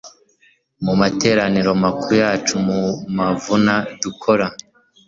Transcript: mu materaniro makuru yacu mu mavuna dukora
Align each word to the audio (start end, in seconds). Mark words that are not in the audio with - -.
mu 0.83 0.93
materaniro 1.01 1.71
makuru 1.83 2.13
yacu 2.23 2.53
mu 2.67 2.79
mavuna 3.17 3.73
dukora 4.01 4.47